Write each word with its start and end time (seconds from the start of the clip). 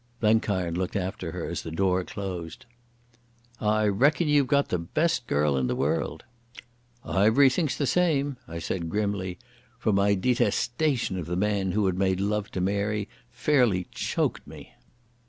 Blenkiron 0.19 0.73
looked 0.73 0.95
after 0.95 1.31
her 1.33 1.45
as 1.47 1.61
the 1.61 1.69
door 1.69 2.03
closed. 2.03 2.65
"I 3.59 3.85
reckon 3.87 4.27
you've 4.27 4.47
got 4.47 4.69
the 4.69 4.79
best 4.79 5.27
girl 5.27 5.55
in 5.57 5.67
the 5.67 5.75
world." 5.75 6.23
"Ivery 7.05 7.51
thinks 7.51 7.77
the 7.77 7.85
same," 7.85 8.37
I 8.47 8.57
said 8.57 8.89
grimly, 8.89 9.37
for 9.77 9.93
my 9.93 10.15
detestation 10.15 11.19
of 11.19 11.27
the 11.27 11.35
man 11.35 11.73
who 11.73 11.85
had 11.85 11.99
made 11.99 12.19
love 12.19 12.49
to 12.53 12.61
Mary 12.61 13.09
fairly 13.29 13.85
choked 13.93 14.47
me. 14.47 14.73